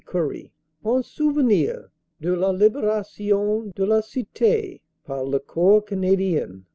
Currie 0.03 0.51
en 0.83 1.03
souvenir 1.03 1.91
de 2.21 2.33
la 2.35 2.51
liberation 2.51 3.71
de 3.75 3.83
la 3.85 4.01
cite 4.01 4.81
par 5.03 5.23
le 5.25 5.37
Corps 5.37 5.85
Canadien." 5.85 6.63